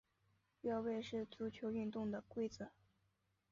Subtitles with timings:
[0.61, 2.71] 越位是足球运动的规则。